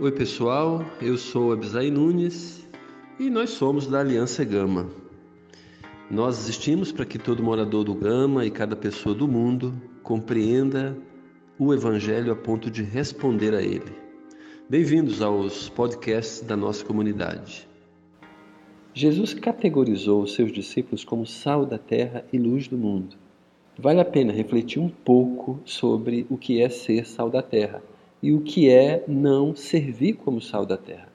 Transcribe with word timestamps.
Oi, 0.00 0.10
pessoal. 0.10 0.84
Eu 1.00 1.16
sou 1.16 1.52
Abisai 1.52 1.88
Nunes 1.88 2.68
e 3.16 3.30
nós 3.30 3.50
somos 3.50 3.86
da 3.86 4.00
Aliança 4.00 4.44
Gama. 4.44 4.90
Nós 6.10 6.36
existimos 6.36 6.90
para 6.90 7.04
que 7.04 7.16
todo 7.16 7.44
morador 7.44 7.84
do 7.84 7.94
Gama 7.94 8.44
e 8.44 8.50
cada 8.50 8.74
pessoa 8.74 9.14
do 9.14 9.28
mundo 9.28 9.72
compreenda 10.02 10.98
o 11.56 11.72
Evangelho 11.72 12.32
a 12.32 12.34
ponto 12.34 12.72
de 12.72 12.82
responder 12.82 13.54
a 13.54 13.62
ele. 13.62 13.96
Bem-vindos 14.68 15.22
aos 15.22 15.68
podcasts 15.68 16.40
da 16.40 16.56
nossa 16.56 16.84
comunidade. 16.84 17.68
Jesus 18.92 19.32
categorizou 19.32 20.24
os 20.24 20.34
seus 20.34 20.50
discípulos 20.50 21.04
como 21.04 21.24
sal 21.24 21.64
da 21.64 21.78
terra 21.78 22.24
e 22.32 22.38
luz 22.38 22.66
do 22.66 22.76
mundo. 22.76 23.14
Vale 23.78 24.00
a 24.00 24.04
pena 24.04 24.32
refletir 24.32 24.80
um 24.80 24.88
pouco 24.88 25.60
sobre 25.64 26.26
o 26.28 26.36
que 26.36 26.60
é 26.60 26.68
ser 26.68 27.06
sal 27.06 27.30
da 27.30 27.42
terra 27.42 27.80
e 28.24 28.32
o 28.32 28.40
que 28.40 28.70
é 28.70 29.04
não 29.06 29.54
servir 29.54 30.14
como 30.14 30.40
sal 30.40 30.64
da 30.64 30.78
terra. 30.78 31.08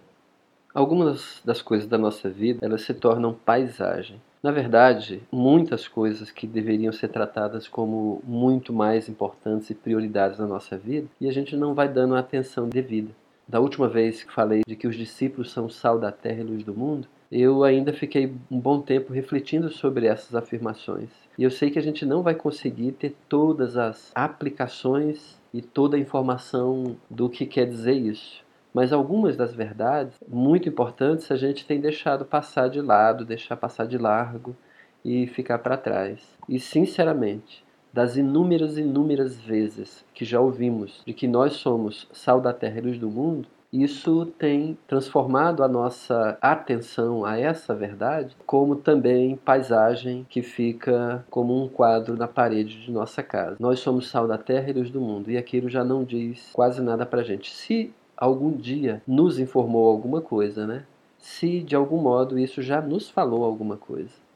Algumas 0.71 1.41
das 1.43 1.59
coisas 1.59 1.87
da 1.87 1.97
nossa 1.97 2.29
vida, 2.29 2.63
elas 2.63 2.83
se 2.83 2.93
tornam 2.93 3.33
paisagem. 3.33 4.21
Na 4.43 4.51
verdade, 4.51 5.19
muitas 5.31 5.87
coisas 5.87 6.29
que 6.29 6.45
deveriam 6.45 6.93
ser 6.93 7.07
tratadas 7.07 7.67
como 7.67 8.21
muito 8.23 8.71
mais 8.71 9.09
importantes 9.09 9.71
e 9.71 9.73
prioridades 9.73 10.37
na 10.37 10.45
nossa 10.45 10.77
vida, 10.77 11.07
e 11.19 11.27
a 11.27 11.31
gente 11.31 11.57
não 11.57 11.73
vai 11.73 11.89
dando 11.89 12.13
a 12.13 12.19
atenção 12.19 12.69
devida. 12.69 13.09
Da 13.47 13.59
última 13.59 13.87
vez 13.87 14.21
que 14.21 14.31
falei 14.31 14.61
de 14.67 14.75
que 14.75 14.87
os 14.87 14.95
discípulos 14.95 15.49
são 15.49 15.67
sal 15.67 15.97
da 15.97 16.11
terra 16.11 16.41
e 16.41 16.43
luz 16.43 16.63
do 16.63 16.75
mundo, 16.75 17.07
eu 17.31 17.63
ainda 17.63 17.91
fiquei 17.91 18.31
um 18.51 18.59
bom 18.59 18.81
tempo 18.81 19.13
refletindo 19.13 19.71
sobre 19.71 20.05
essas 20.05 20.35
afirmações. 20.35 21.09
E 21.39 21.43
eu 21.43 21.49
sei 21.49 21.71
que 21.71 21.79
a 21.79 21.81
gente 21.81 22.05
não 22.05 22.21
vai 22.21 22.35
conseguir 22.35 22.91
ter 22.91 23.15
todas 23.27 23.77
as 23.77 24.11
aplicações 24.13 25.38
e 25.53 25.61
toda 25.61 25.97
a 25.97 25.99
informação 25.99 26.95
do 27.09 27.29
que 27.29 27.45
quer 27.45 27.65
dizer 27.65 27.93
isso. 27.93 28.43
Mas 28.73 28.93
algumas 28.93 29.35
das 29.35 29.53
verdades 29.53 30.15
muito 30.27 30.69
importantes 30.69 31.31
a 31.31 31.35
gente 31.35 31.65
tem 31.65 31.81
deixado 31.81 32.23
passar 32.25 32.69
de 32.69 32.81
lado, 32.81 33.25
deixar 33.25 33.57
passar 33.57 33.87
de 33.87 33.97
largo 33.97 34.55
e 35.03 35.25
ficar 35.27 35.59
para 35.59 35.77
trás. 35.77 36.37
E 36.47 36.59
sinceramente, 36.59 37.63
das 37.91 38.15
inúmeras 38.15 38.77
inúmeras 38.77 39.39
vezes 39.41 40.05
que 40.13 40.23
já 40.23 40.39
ouvimos 40.39 41.01
de 41.05 41.13
que 41.13 41.27
nós 41.27 41.53
somos 41.53 42.07
sal 42.13 42.39
da 42.39 42.53
terra 42.53 42.77
e 42.77 42.81
luz 42.81 42.99
do 42.99 43.09
mundo, 43.09 43.47
isso 43.71 44.25
tem 44.37 44.77
transformado 44.87 45.63
a 45.63 45.67
nossa 45.67 46.37
atenção 46.41 47.23
a 47.23 47.37
essa 47.37 47.75
verdade 47.75 48.35
como 48.45 48.75
também 48.75 49.35
paisagem 49.35 50.25
que 50.27 50.41
fica 50.41 51.23
como 51.29 51.63
um 51.63 51.67
quadro 51.67 52.17
na 52.17 52.27
parede 52.27 52.81
de 52.81 52.91
nossa 52.91 53.21
casa. 53.21 53.57
Nós 53.59 53.79
somos 53.79 54.09
sal 54.09 54.27
da 54.27 54.37
terra 54.37 54.69
e 54.69 54.73
luz 54.73 54.89
do 54.89 54.99
mundo, 54.99 55.29
e 55.29 55.37
aquilo 55.37 55.69
já 55.69 55.83
não 55.83 56.03
diz 56.03 56.49
quase 56.51 56.81
nada 56.81 57.05
para 57.05 57.23
gente. 57.23 57.51
Se 57.51 57.93
algum 58.17 58.51
dia 58.51 59.01
nos 59.07 59.39
informou 59.39 59.87
alguma 59.87 60.19
coisa, 60.19 60.65
né? 60.65 60.83
Se 61.17 61.61
de 61.61 61.75
algum 61.75 62.01
modo 62.01 62.39
isso 62.39 62.61
já 62.61 62.81
nos 62.81 63.09
falou 63.09 63.43
alguma 63.43 63.77
coisa. 63.77 64.28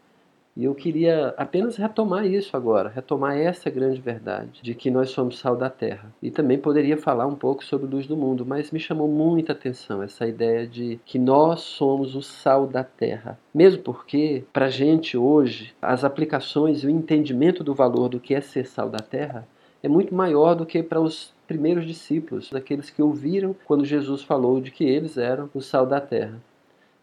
E 0.55 0.65
eu 0.65 0.75
queria 0.75 1.33
apenas 1.35 1.77
retomar 1.77 2.27
isso 2.27 2.55
agora, 2.55 2.87
retomar 2.87 3.35
essa 3.35 3.71
grande 3.71 3.99
verdade 3.99 4.61
de 4.61 4.75
que 4.75 4.91
nós 4.91 5.09
somos 5.09 5.39
sal 5.39 5.55
da 5.55 5.67
terra. 5.67 6.13
E 6.21 6.29
também 6.29 6.59
poderia 6.59 6.95
falar 6.95 7.25
um 7.25 7.35
pouco 7.35 7.65
sobre 7.65 7.87
luz 7.87 8.05
do 8.05 8.15
mundo, 8.15 8.45
mas 8.45 8.69
me 8.69 8.79
chamou 8.79 9.07
muita 9.07 9.53
atenção 9.53 10.03
essa 10.03 10.27
ideia 10.27 10.67
de 10.67 10.99
que 11.05 11.17
nós 11.17 11.61
somos 11.61 12.15
o 12.15 12.21
sal 12.21 12.67
da 12.67 12.83
terra. 12.83 13.39
Mesmo 13.51 13.81
porque, 13.81 14.43
para 14.53 14.67
a 14.67 14.69
gente 14.69 15.17
hoje, 15.17 15.73
as 15.81 16.03
aplicações 16.03 16.83
e 16.83 16.87
o 16.87 16.91
entendimento 16.91 17.63
do 17.63 17.73
valor 17.73 18.07
do 18.07 18.19
que 18.19 18.35
é 18.35 18.41
ser 18.41 18.67
sal 18.67 18.89
da 18.89 18.99
terra 18.99 19.47
é 19.81 19.87
muito 19.87 20.13
maior 20.13 20.53
do 20.53 20.67
que 20.67 20.83
para 20.83 21.01
os 21.01 21.33
primeiros 21.47 21.85
discípulos, 21.85 22.51
daqueles 22.51 22.91
que 22.91 23.01
ouviram 23.01 23.55
quando 23.65 23.83
Jesus 23.83 24.21
falou 24.21 24.61
de 24.61 24.69
que 24.69 24.83
eles 24.83 25.17
eram 25.17 25.49
o 25.53 25.61
sal 25.61 25.85
da 25.85 25.99
terra. 25.99 26.39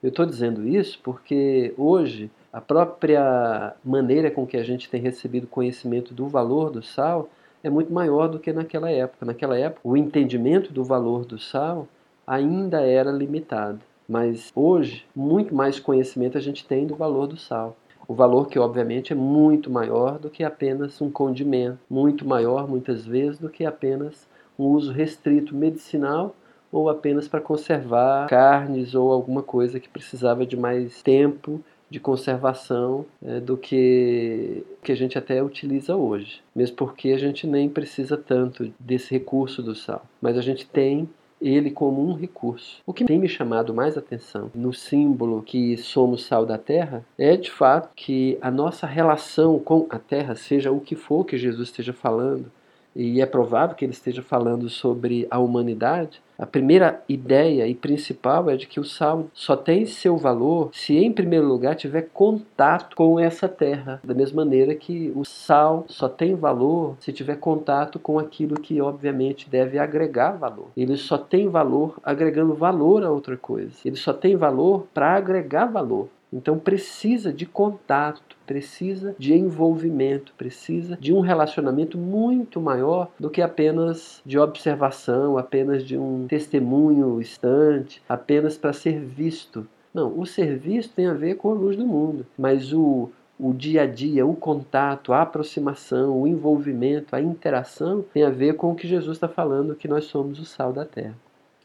Eu 0.02 0.08
estou 0.08 0.24
dizendo 0.24 0.66
isso 0.66 0.98
porque 1.02 1.74
hoje 1.76 2.30
a 2.52 2.60
própria 2.60 3.74
maneira 3.84 4.30
com 4.30 4.46
que 4.46 4.56
a 4.56 4.62
gente 4.62 4.90
tem 4.90 5.00
recebido 5.00 5.46
conhecimento 5.46 6.12
do 6.12 6.26
valor 6.26 6.70
do 6.70 6.82
sal 6.82 7.28
é 7.62 7.70
muito 7.70 7.92
maior 7.92 8.28
do 8.28 8.38
que 8.38 8.52
naquela 8.52 8.90
época. 8.90 9.24
Naquela 9.24 9.56
época, 9.58 9.80
o 9.84 9.96
entendimento 9.96 10.72
do 10.72 10.82
valor 10.82 11.24
do 11.24 11.38
sal 11.38 11.86
ainda 12.26 12.80
era 12.80 13.10
limitado, 13.10 13.80
mas 14.08 14.50
hoje, 14.54 15.04
muito 15.14 15.54
mais 15.54 15.78
conhecimento 15.78 16.36
a 16.38 16.40
gente 16.40 16.64
tem 16.64 16.86
do 16.86 16.96
valor 16.96 17.26
do 17.26 17.36
sal. 17.36 17.76
O 18.08 18.14
valor 18.14 18.48
que, 18.48 18.58
obviamente, 18.58 19.12
é 19.12 19.16
muito 19.16 19.70
maior 19.70 20.18
do 20.18 20.28
que 20.28 20.42
apenas 20.42 21.00
um 21.00 21.10
condimento, 21.10 21.78
muito 21.88 22.26
maior, 22.26 22.68
muitas 22.68 23.06
vezes, 23.06 23.38
do 23.38 23.48
que 23.48 23.64
apenas 23.64 24.26
um 24.58 24.64
uso 24.64 24.92
restrito 24.92 25.54
medicinal 25.54 26.34
ou 26.72 26.88
apenas 26.88 27.28
para 27.28 27.40
conservar 27.40 28.28
carnes 28.28 28.94
ou 28.94 29.12
alguma 29.12 29.42
coisa 29.42 29.78
que 29.78 29.88
precisava 29.88 30.44
de 30.44 30.56
mais 30.56 31.02
tempo 31.02 31.60
de 31.90 31.98
conservação 31.98 33.04
é, 33.22 33.40
do 33.40 33.56
que 33.56 34.64
que 34.82 34.92
a 34.92 34.94
gente 34.94 35.18
até 35.18 35.42
utiliza 35.42 35.94
hoje, 35.96 36.40
mesmo 36.54 36.76
porque 36.76 37.10
a 37.10 37.18
gente 37.18 37.46
nem 37.46 37.68
precisa 37.68 38.16
tanto 38.16 38.72
desse 38.78 39.10
recurso 39.10 39.62
do 39.62 39.74
sal, 39.74 40.04
mas 40.22 40.38
a 40.38 40.40
gente 40.40 40.66
tem 40.66 41.08
ele 41.40 41.70
como 41.70 42.06
um 42.06 42.14
recurso. 42.14 42.82
O 42.86 42.92
que 42.92 43.04
tem 43.04 43.18
me 43.18 43.28
chamado 43.28 43.72
mais 43.72 43.96
atenção 43.96 44.50
no 44.54 44.72
símbolo 44.72 45.42
que 45.42 45.76
somos 45.78 46.26
sal 46.26 46.44
da 46.44 46.58
terra 46.58 47.04
é 47.16 47.36
de 47.36 47.50
fato 47.50 47.90
que 47.96 48.36
a 48.42 48.50
nossa 48.50 48.86
relação 48.86 49.58
com 49.58 49.86
a 49.88 49.98
terra, 49.98 50.34
seja 50.34 50.70
o 50.70 50.80
que 50.80 50.94
for 50.94 51.24
que 51.24 51.38
Jesus 51.38 51.68
esteja 51.68 51.92
falando, 51.92 52.52
e 52.94 53.20
é 53.20 53.26
provável 53.26 53.76
que 53.76 53.84
ele 53.84 53.92
esteja 53.92 54.22
falando 54.22 54.68
sobre 54.68 55.26
a 55.30 55.38
humanidade, 55.38 56.20
a 56.40 56.46
primeira 56.46 57.02
ideia 57.06 57.66
e 57.66 57.74
principal 57.74 58.48
é 58.48 58.56
de 58.56 58.66
que 58.66 58.80
o 58.80 58.84
sal 58.84 59.26
só 59.34 59.54
tem 59.54 59.84
seu 59.84 60.16
valor 60.16 60.70
se, 60.72 60.96
em 60.96 61.12
primeiro 61.12 61.46
lugar, 61.46 61.74
tiver 61.74 62.08
contato 62.14 62.96
com 62.96 63.20
essa 63.20 63.46
terra. 63.46 64.00
Da 64.02 64.14
mesma 64.14 64.42
maneira 64.42 64.74
que 64.74 65.12
o 65.14 65.22
sal 65.22 65.84
só 65.86 66.08
tem 66.08 66.34
valor 66.34 66.96
se 66.98 67.12
tiver 67.12 67.36
contato 67.36 67.98
com 67.98 68.18
aquilo 68.18 68.54
que, 68.54 68.80
obviamente, 68.80 69.50
deve 69.50 69.78
agregar 69.78 70.38
valor. 70.38 70.68
Ele 70.74 70.96
só 70.96 71.18
tem 71.18 71.46
valor 71.46 72.00
agregando 72.02 72.54
valor 72.54 73.04
a 73.04 73.10
outra 73.10 73.36
coisa. 73.36 73.72
Ele 73.84 73.96
só 73.96 74.14
tem 74.14 74.34
valor 74.34 74.86
para 74.94 75.14
agregar 75.14 75.66
valor. 75.66 76.08
Então 76.32 76.58
precisa 76.58 77.32
de 77.32 77.46
contato, 77.46 78.36
precisa 78.46 79.14
de 79.18 79.34
envolvimento, 79.34 80.32
precisa 80.36 80.96
de 80.96 81.12
um 81.12 81.20
relacionamento 81.20 81.98
muito 81.98 82.60
maior 82.60 83.08
do 83.18 83.30
que 83.30 83.42
apenas 83.42 84.22
de 84.24 84.38
observação, 84.38 85.36
apenas 85.36 85.84
de 85.84 85.96
um 85.96 86.26
testemunho 86.28 87.20
instante, 87.20 88.02
apenas 88.08 88.56
para 88.56 88.72
ser 88.72 89.00
visto. 89.00 89.66
Não, 89.92 90.18
o 90.18 90.24
ser 90.24 90.56
visto 90.56 90.94
tem 90.94 91.06
a 91.06 91.14
ver 91.14 91.36
com 91.36 91.50
a 91.50 91.54
luz 91.54 91.76
do 91.76 91.86
mundo, 91.86 92.24
mas 92.38 92.72
o 92.72 93.10
o 93.42 93.54
dia 93.54 93.82
a 93.82 93.86
dia, 93.86 94.26
o 94.26 94.36
contato, 94.36 95.14
a 95.14 95.22
aproximação, 95.22 96.20
o 96.20 96.26
envolvimento, 96.26 97.16
a 97.16 97.22
interação 97.22 98.04
tem 98.12 98.22
a 98.22 98.28
ver 98.28 98.54
com 98.54 98.70
o 98.70 98.74
que 98.74 98.86
Jesus 98.86 99.16
está 99.16 99.28
falando, 99.28 99.74
que 99.74 99.88
nós 99.88 100.04
somos 100.04 100.38
o 100.38 100.44
sal 100.44 100.74
da 100.74 100.84
terra. 100.84 101.16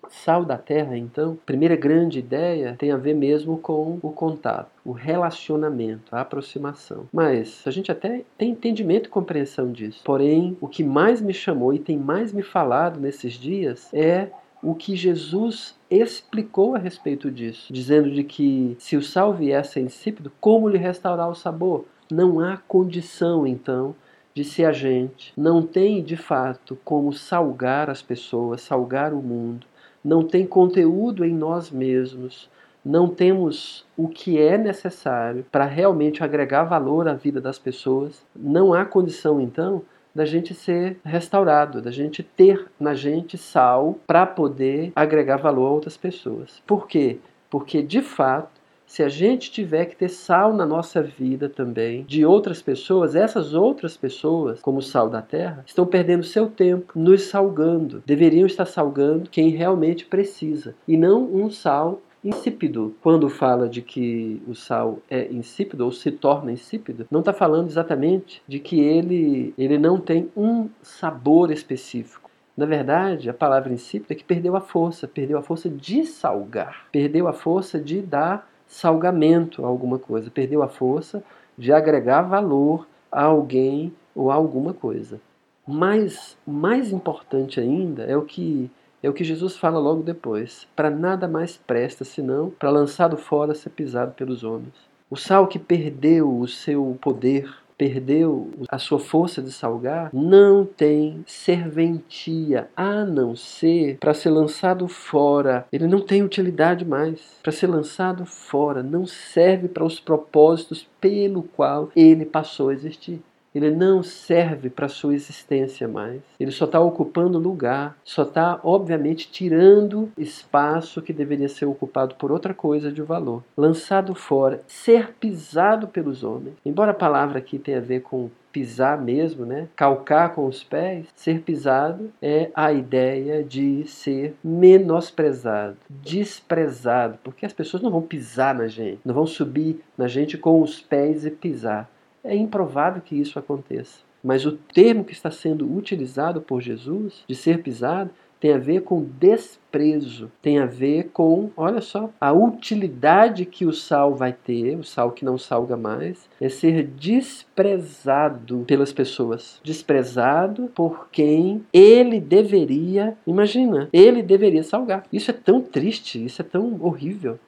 Sal 0.09 0.45
da 0.45 0.57
terra, 0.57 0.97
então, 0.97 1.37
primeira 1.45 1.75
grande 1.75 2.19
ideia 2.19 2.75
tem 2.77 2.91
a 2.91 2.97
ver 2.97 3.13
mesmo 3.13 3.57
com 3.57 3.99
o 4.01 4.11
contato, 4.11 4.69
o 4.83 4.91
relacionamento, 4.91 6.15
a 6.15 6.21
aproximação. 6.21 7.07
Mas 7.11 7.63
a 7.65 7.71
gente 7.71 7.91
até 7.91 8.23
tem 8.37 8.51
entendimento 8.51 9.07
e 9.07 9.09
compreensão 9.09 9.71
disso. 9.71 10.01
Porém, 10.03 10.57
o 10.61 10.67
que 10.67 10.83
mais 10.83 11.21
me 11.21 11.33
chamou 11.33 11.73
e 11.73 11.79
tem 11.79 11.97
mais 11.97 12.31
me 12.31 12.41
falado 12.41 12.99
nesses 12.99 13.33
dias 13.33 13.89
é 13.93 14.29
o 14.61 14.73
que 14.73 14.95
Jesus 14.95 15.75
explicou 15.89 16.75
a 16.75 16.79
respeito 16.79 17.29
disso, 17.29 17.71
dizendo 17.71 18.09
de 18.09 18.23
que 18.23 18.75
se 18.79 18.97
o 18.97 19.01
sal 19.01 19.33
viesse 19.33 19.79
insípido, 19.79 20.31
como 20.41 20.67
lhe 20.67 20.77
restaurar 20.77 21.29
o 21.29 21.35
sabor? 21.35 21.85
Não 22.11 22.39
há 22.39 22.57
condição, 22.57 23.45
então, 23.45 23.95
de 24.33 24.43
se 24.43 24.65
a 24.65 24.71
gente 24.71 25.31
não 25.37 25.61
tem 25.61 26.03
de 26.03 26.17
fato 26.17 26.77
como 26.83 27.13
salgar 27.13 27.89
as 27.89 28.01
pessoas, 28.01 28.61
salgar 28.61 29.13
o 29.13 29.21
mundo, 29.21 29.65
não 30.05 30.23
tem 30.23 30.45
conteúdo 30.45 31.25
em 31.25 31.33
nós 31.33 31.71
mesmos, 31.71 32.47
não 32.85 33.09
temos 33.09 33.83
o 33.97 34.07
que 34.07 34.39
é 34.39 34.55
necessário 34.55 35.43
para 35.51 35.65
realmente 35.65 36.23
agregar 36.23 36.63
valor 36.65 37.07
à 37.07 37.15
vida 37.15 37.41
das 37.41 37.57
pessoas, 37.57 38.23
não 38.35 38.71
há 38.71 38.85
condição 38.85 39.41
então 39.41 39.81
da 40.13 40.23
gente 40.23 40.53
ser 40.53 40.99
restaurado, 41.03 41.81
da 41.81 41.89
gente 41.89 42.21
ter 42.21 42.67
na 42.79 42.93
gente 42.93 43.35
sal 43.35 43.97
para 44.05 44.27
poder 44.27 44.93
agregar 44.95 45.37
valor 45.37 45.65
a 45.65 45.71
outras 45.71 45.97
pessoas. 45.97 46.61
Por 46.67 46.87
quê? 46.87 47.17
Porque 47.49 47.81
de 47.81 48.01
fato 48.01 48.61
se 48.85 49.03
a 49.03 49.09
gente 49.09 49.51
tiver 49.51 49.85
que 49.85 49.95
ter 49.95 50.09
sal 50.09 50.53
na 50.53 50.65
nossa 50.65 51.01
vida 51.01 51.49
também, 51.49 52.03
de 52.03 52.25
outras 52.25 52.61
pessoas, 52.61 53.15
essas 53.15 53.53
outras 53.53 53.97
pessoas, 53.97 54.61
como 54.61 54.79
o 54.79 54.83
sal 54.83 55.09
da 55.09 55.21
terra, 55.21 55.63
estão 55.65 55.85
perdendo 55.85 56.23
seu 56.23 56.47
tempo 56.47 56.93
nos 56.95 57.23
salgando. 57.23 58.03
Deveriam 58.05 58.45
estar 58.45 58.65
salgando 58.65 59.29
quem 59.29 59.49
realmente 59.49 60.05
precisa, 60.05 60.75
e 60.87 60.95
não 60.95 61.23
um 61.23 61.49
sal 61.49 62.01
insípido. 62.23 62.95
Quando 63.01 63.29
fala 63.29 63.69
de 63.69 63.81
que 63.81 64.41
o 64.47 64.55
sal 64.55 64.99
é 65.09 65.31
insípido 65.31 65.85
ou 65.85 65.91
se 65.91 66.11
torna 66.11 66.51
insípido, 66.51 67.07
não 67.11 67.19
está 67.19 67.31
falando 67.31 67.67
exatamente 67.67 68.41
de 68.47 68.59
que 68.59 68.79
ele, 68.79 69.53
ele 69.57 69.77
não 69.77 69.99
tem 69.99 70.29
um 70.35 70.67
sabor 70.81 71.51
específico 71.51 72.29
Na 72.57 72.65
verdade, 72.65 73.29
a 73.29 73.33
palavra 73.33 73.73
insípido 73.73 74.11
é 74.11 74.15
que 74.15 74.23
perdeu 74.23 74.55
a 74.55 74.61
força, 74.61 75.07
perdeu 75.07 75.37
a 75.37 75.43
força 75.43 75.69
de 75.69 76.05
salgar, 76.05 76.87
perdeu 76.91 77.27
a 77.27 77.33
força 77.33 77.79
de 77.79 78.01
dar 78.01 78.47
salgamento 78.67 79.63
a 79.63 79.67
alguma 79.67 79.99
coisa, 79.99 80.31
perdeu 80.31 80.61
a 80.61 80.67
força 80.67 81.23
de 81.57 81.71
agregar 81.71 82.23
valor 82.23 82.87
a 83.11 83.23
alguém 83.23 83.93
ou 84.13 84.31
a 84.31 84.35
alguma 84.35 84.73
coisa. 84.73 85.19
Mas 85.67 86.37
mais 86.45 86.91
importante 86.91 87.59
ainda 87.59 88.03
é 88.03 88.15
o 88.15 88.21
que 88.21 88.69
é 89.01 89.09
o 89.09 89.13
que 89.13 89.23
Jesus 89.23 89.55
fala 89.55 89.77
logo 89.77 90.01
depois. 90.01 90.67
Para 90.75 90.89
nada 90.89 91.27
mais 91.27 91.57
presta 91.57 92.03
senão 92.03 92.49
para 92.49 92.71
lançado 92.71 93.15
fora 93.17 93.53
ser 93.53 93.69
pisado 93.69 94.13
pelos 94.13 94.43
homens. 94.43 94.73
O 95.09 95.15
sal 95.15 95.47
que 95.47 95.59
perdeu 95.59 96.39
o 96.39 96.47
seu 96.47 96.97
poder, 96.99 97.53
perdeu 97.77 98.51
a 98.69 98.77
sua 98.77 98.99
força 98.99 99.41
de 99.41 99.51
salgar, 99.51 100.09
não 100.13 100.65
tem 100.65 101.23
serventia 101.27 102.69
a 102.75 103.05
não 103.05 103.35
ser 103.35 103.97
para 103.99 104.13
ser 104.13 104.29
lançado 104.29 104.87
fora. 104.87 105.67
Ele 105.71 105.87
não 105.87 106.01
tem 106.01 106.23
utilidade 106.23 106.85
mais. 106.85 107.39
Para 107.41 107.51
ser 107.51 107.67
lançado 107.67 108.25
fora, 108.25 108.81
não 108.81 109.05
serve 109.05 109.67
para 109.67 109.85
os 109.85 109.99
propósitos 109.99 110.87
pelo 110.99 111.43
qual 111.43 111.89
ele 111.95 112.25
passou 112.25 112.69
a 112.69 112.73
existir. 112.73 113.21
Ele 113.55 113.71
não 113.71 114.03
serve 114.03 114.69
para 114.69 114.89
sua 114.89 115.15
existência 115.15 115.87
mais. 115.87 116.21
Ele 116.37 116.51
só 116.51 116.65
está 116.65 116.79
ocupando 116.79 117.39
lugar, 117.39 117.97
só 118.03 118.23
está, 118.23 118.59
obviamente, 118.61 119.31
tirando 119.31 120.11
espaço 120.17 121.01
que 121.01 121.13
deveria 121.13 121.47
ser 121.47 121.65
ocupado 121.65 122.15
por 122.15 122.31
outra 122.31 122.53
coisa 122.53 122.91
de 122.91 123.01
valor. 123.01 123.41
Lançado 123.55 124.13
fora, 124.13 124.61
ser 124.67 125.13
pisado 125.13 125.87
pelos 125.87 126.23
homens. 126.23 126.55
Embora 126.65 126.91
a 126.91 126.95
palavra 126.95 127.39
aqui 127.39 127.57
tenha 127.57 127.77
a 127.77 127.81
ver 127.81 128.01
com 128.01 128.29
pisar 128.55 129.01
mesmo, 129.01 129.45
né? 129.45 129.67
Calcar 129.75 130.33
com 130.33 130.45
os 130.45 130.63
pés, 130.63 131.07
ser 131.13 131.41
pisado 131.41 132.09
é 132.21 132.49
a 132.55 132.71
ideia 132.71 133.43
de 133.43 133.85
ser 133.85 134.33
menosprezado, 134.41 135.75
desprezado, 135.89 137.19
porque 137.21 137.45
as 137.45 137.51
pessoas 137.51 137.83
não 137.83 137.91
vão 137.91 138.01
pisar 138.01 138.55
na 138.55 138.67
gente, 138.67 139.01
não 139.03 139.13
vão 139.13 139.25
subir 139.25 139.81
na 139.97 140.07
gente 140.07 140.37
com 140.37 140.61
os 140.61 140.79
pés 140.79 141.25
e 141.25 141.31
pisar. 141.31 141.89
É 142.25 142.35
improvável 142.35 143.01
que 143.01 143.15
isso 143.15 143.37
aconteça. 143.37 143.99
Mas 144.23 144.43
o 144.45 144.53
termo 144.53 145.05
que 145.05 145.13
está 145.13 145.29
sendo 145.29 145.71
utilizado 145.71 146.41
por 146.41 146.59
Jesus, 146.59 147.23
de 147.27 147.35
ser 147.35 147.61
pisado, 147.61 148.09
tem 148.39 148.53
a 148.53 148.57
ver 148.57 148.81
com 148.81 149.03
desprezo, 149.19 150.31
tem 150.41 150.59
a 150.59 150.65
ver 150.65 151.09
com, 151.13 151.51
olha 151.55 151.81
só, 151.81 152.09
a 152.19 152.33
utilidade 152.33 153.45
que 153.45 153.65
o 153.65 153.71
sal 153.71 154.13
vai 154.13 154.33
ter, 154.33 154.75
o 154.77 154.83
sal 154.83 155.11
que 155.11 155.23
não 155.23 155.37
salga 155.37 155.77
mais, 155.77 156.27
é 156.41 156.49
ser 156.49 156.83
desprezado 156.83 158.65
pelas 158.67 158.91
pessoas, 158.91 159.59
desprezado 159.63 160.71
por 160.75 161.07
quem 161.11 161.63
ele 161.71 162.19
deveria, 162.19 163.15
imagina, 163.25 163.89
ele 163.93 164.21
deveria 164.21 164.63
salgar. 164.63 165.05
Isso 165.13 165.31
é 165.31 165.33
tão 165.33 165.61
triste, 165.61 166.23
isso 166.23 166.41
é 166.41 166.45
tão 166.45 166.77
horrível 166.81 167.39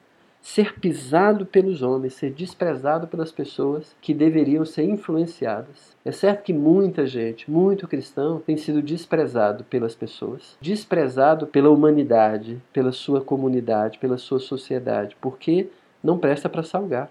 ser 0.48 0.80
pisado 0.80 1.44
pelos 1.44 1.82
homens, 1.82 2.14
ser 2.14 2.30
desprezado 2.30 3.06
pelas 3.06 3.30
pessoas 3.30 3.94
que 4.00 4.14
deveriam 4.14 4.64
ser 4.64 4.84
influenciadas. 4.84 5.94
É 6.02 6.10
certo 6.10 6.42
que 6.42 6.54
muita 6.54 7.06
gente, 7.06 7.50
muito 7.50 7.86
cristão, 7.86 8.40
tem 8.40 8.56
sido 8.56 8.80
desprezado 8.80 9.62
pelas 9.64 9.94
pessoas, 9.94 10.56
desprezado 10.58 11.46
pela 11.46 11.68
humanidade, 11.68 12.58
pela 12.72 12.92
sua 12.92 13.20
comunidade, 13.20 13.98
pela 13.98 14.16
sua 14.16 14.40
sociedade, 14.40 15.14
porque 15.20 15.68
não 16.02 16.18
presta 16.18 16.48
para 16.48 16.62
salgar. 16.62 17.10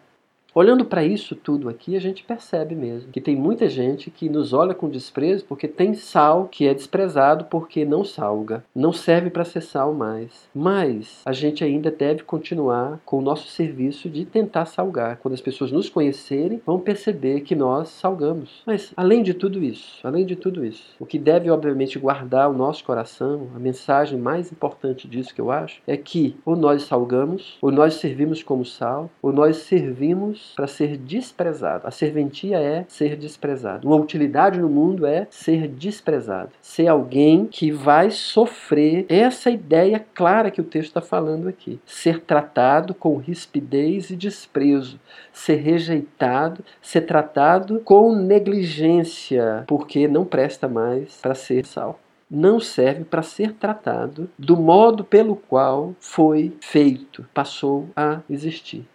Olhando 0.57 0.85
para 0.85 1.03
isso 1.03 1.35
tudo 1.35 1.69
aqui, 1.69 1.95
a 1.95 1.99
gente 1.99 2.23
percebe 2.23 2.73
mesmo 2.73 3.11
que 3.11 3.21
tem 3.21 3.35
muita 3.35 3.69
gente 3.69 4.09
que 4.09 4.27
nos 4.27 4.53
olha 4.53 4.73
com 4.73 4.89
desprezo 4.89 5.45
porque 5.45 5.67
tem 5.67 5.93
sal 5.93 6.47
que 6.51 6.67
é 6.67 6.73
desprezado 6.73 7.45
porque 7.45 7.85
não 7.85 8.03
salga, 8.03 8.65
não 8.73 8.91
serve 8.91 9.29
para 9.29 9.45
ser 9.45 9.61
sal 9.61 9.93
mais. 9.93 10.49
Mas 10.55 11.21
a 11.23 11.31
gente 11.31 11.63
ainda 11.63 11.91
deve 11.91 12.23
continuar 12.23 12.99
com 13.05 13.19
o 13.19 13.21
nosso 13.21 13.47
serviço 13.49 14.09
de 14.09 14.25
tentar 14.25 14.65
salgar. 14.65 15.17
Quando 15.17 15.35
as 15.35 15.41
pessoas 15.41 15.71
nos 15.71 15.89
conhecerem, 15.89 16.59
vão 16.65 16.79
perceber 16.79 17.41
que 17.41 17.53
nós 17.53 17.89
salgamos. 17.89 18.63
Mas 18.65 18.91
além 18.97 19.21
de 19.21 19.35
tudo 19.35 19.63
isso, 19.63 19.99
além 20.03 20.25
de 20.25 20.35
tudo 20.35 20.65
isso, 20.65 20.95
o 20.99 21.05
que 21.05 21.19
deve 21.19 21.51
obviamente 21.51 21.99
guardar 21.99 22.49
o 22.49 22.57
nosso 22.57 22.83
coração, 22.83 23.49
a 23.55 23.59
mensagem 23.59 24.17
mais 24.17 24.51
importante 24.51 25.07
disso 25.07 25.35
que 25.35 25.41
eu 25.41 25.51
acho, 25.51 25.83
é 25.85 25.95
que 25.95 26.35
ou 26.43 26.55
nós 26.55 26.81
salgamos, 26.81 27.59
ou 27.61 27.71
nós 27.71 27.93
servimos 27.93 28.41
como 28.41 28.65
sal, 28.65 29.07
ou 29.21 29.31
nós 29.31 29.57
servimos 29.57 30.46
para 30.55 30.67
ser 30.67 30.97
desprezado. 30.97 31.87
A 31.87 31.91
serventia 31.91 32.59
é 32.59 32.85
ser 32.87 33.15
desprezado. 33.15 33.87
Uma 33.87 33.97
utilidade 33.97 34.59
no 34.59 34.69
mundo 34.69 35.05
é 35.05 35.27
ser 35.29 35.67
desprezado. 35.67 36.51
Ser 36.61 36.87
alguém 36.87 37.45
que 37.45 37.71
vai 37.71 38.11
sofrer 38.11 39.05
essa 39.09 39.49
ideia 39.49 40.03
clara 40.13 40.51
que 40.51 40.61
o 40.61 40.65
texto 40.65 40.87
está 40.87 41.01
falando 41.01 41.47
aqui. 41.47 41.79
Ser 41.85 42.21
tratado 42.21 42.93
com 42.93 43.17
rispidez 43.17 44.09
e 44.09 44.15
desprezo. 44.15 44.99
Ser 45.31 45.55
rejeitado, 45.55 46.63
ser 46.81 47.01
tratado 47.01 47.79
com 47.83 48.15
negligência, 48.15 49.63
porque 49.67 50.07
não 50.07 50.25
presta 50.25 50.67
mais 50.67 51.19
para 51.21 51.35
ser 51.35 51.65
sal 51.65 51.99
não 52.29 52.59
serve 52.59 53.05
para 53.05 53.21
ser 53.21 53.53
tratado 53.53 54.29
do 54.37 54.57
modo 54.57 55.03
pelo 55.03 55.35
qual 55.35 55.95
foi 55.99 56.55
feito, 56.61 57.25
passou 57.33 57.87
a 57.95 58.19
existir. 58.29 58.85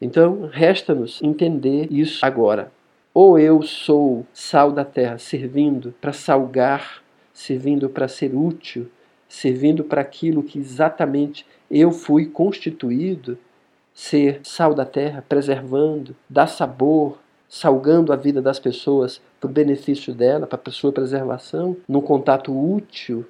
Então, 0.00 0.48
resta-nos 0.50 1.22
entender 1.22 1.86
isso 1.90 2.24
agora. 2.24 2.72
Ou 3.12 3.38
eu 3.38 3.62
sou 3.62 4.24
sal 4.32 4.72
da 4.72 4.84
terra, 4.84 5.18
servindo 5.18 5.94
para 6.00 6.12
salgar, 6.12 7.02
servindo 7.34 7.88
para 7.88 8.08
ser 8.08 8.34
útil, 8.34 8.88
servindo 9.28 9.84
para 9.84 10.00
aquilo 10.00 10.42
que 10.42 10.58
exatamente 10.58 11.44
eu 11.70 11.92
fui 11.92 12.26
constituído, 12.26 13.36
ser 13.92 14.40
sal 14.42 14.74
da 14.74 14.84
terra, 14.84 15.24
preservando, 15.28 16.16
dar 16.28 16.46
sabor, 16.46 17.18
salgando 17.48 18.12
a 18.12 18.16
vida 18.16 18.40
das 18.40 18.58
pessoas 18.58 19.20
para 19.40 19.50
o 19.50 19.52
benefício 19.52 20.14
dela, 20.14 20.46
para 20.46 20.60
a 20.64 20.70
sua 20.70 20.92
preservação, 20.92 21.76
num 21.88 22.00
contato 22.00 22.52
útil, 22.52 23.26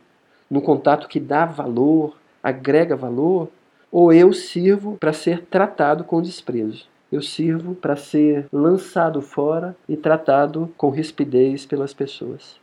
num 0.49 0.61
contato 0.61 1.09
que 1.09 1.19
dá 1.19 1.47
valor, 1.47 2.17
agrega 2.43 2.95
valor, 2.95 3.49
ou 3.91 4.13
eu 4.13 4.33
sirvo 4.33 4.97
para 4.99 5.13
ser 5.13 5.45
tratado 5.47 6.05
com 6.05 6.23
desprezo. 6.23 6.87
Eu 7.11 7.21
sirvo 7.21 7.75
para 7.75 7.97
ser 7.97 8.47
lançado 8.53 9.21
fora 9.21 9.77
e 9.89 9.97
tratado 9.97 10.73
com 10.77 10.91
rispidez 10.91 11.67
pelas 11.67 11.93
pessoas. 11.93 12.61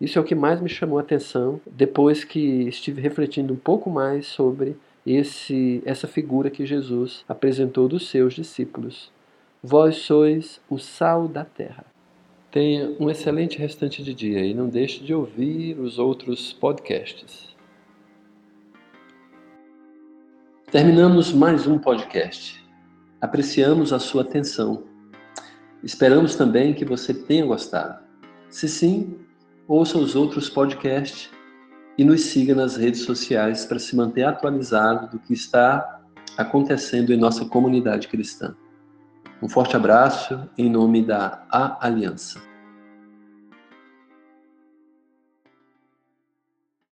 Isso 0.00 0.18
é 0.18 0.20
o 0.20 0.24
que 0.24 0.34
mais 0.34 0.60
me 0.60 0.68
chamou 0.68 0.98
a 0.98 1.02
atenção 1.02 1.60
depois 1.64 2.24
que 2.24 2.40
estive 2.68 3.00
refletindo 3.00 3.54
um 3.54 3.56
pouco 3.56 3.88
mais 3.88 4.26
sobre 4.26 4.76
esse, 5.06 5.80
essa 5.84 6.08
figura 6.08 6.50
que 6.50 6.66
Jesus 6.66 7.24
apresentou 7.28 7.88
dos 7.88 8.08
seus 8.08 8.34
discípulos. 8.34 9.12
Vós 9.62 9.96
sois 9.96 10.60
o 10.68 10.78
sal 10.78 11.28
da 11.28 11.44
terra. 11.44 11.86
Tenha 12.50 12.94
um 13.00 13.08
excelente 13.08 13.58
restante 13.58 14.02
de 14.02 14.12
dia 14.12 14.44
e 14.44 14.54
não 14.54 14.68
deixe 14.68 15.02
de 15.02 15.14
ouvir 15.14 15.78
os 15.78 15.98
outros 15.98 16.52
podcasts. 16.52 17.53
Terminamos 20.74 21.32
mais 21.32 21.68
um 21.68 21.78
podcast. 21.78 22.60
Apreciamos 23.20 23.92
a 23.92 24.00
sua 24.00 24.22
atenção. 24.22 24.82
Esperamos 25.84 26.34
também 26.34 26.74
que 26.74 26.84
você 26.84 27.14
tenha 27.14 27.46
gostado. 27.46 28.02
Se 28.50 28.68
sim, 28.68 29.16
ouça 29.68 29.96
os 29.96 30.16
outros 30.16 30.50
podcasts 30.50 31.30
e 31.96 32.02
nos 32.02 32.22
siga 32.22 32.56
nas 32.56 32.74
redes 32.76 33.02
sociais 33.02 33.64
para 33.64 33.78
se 33.78 33.94
manter 33.94 34.24
atualizado 34.24 35.12
do 35.12 35.20
que 35.20 35.32
está 35.32 36.00
acontecendo 36.36 37.12
em 37.12 37.16
nossa 37.16 37.44
comunidade 37.44 38.08
cristã. 38.08 38.56
Um 39.40 39.48
forte 39.48 39.76
abraço 39.76 40.50
em 40.58 40.68
nome 40.68 41.04
da 41.04 41.46
A 41.52 41.86
Aliança. 41.86 42.42